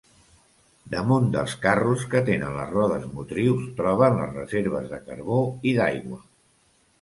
[0.93, 5.39] Damunt dels carros que tenen les rodes motrius troben les reserves de carbó
[5.73, 6.19] i d'aigua.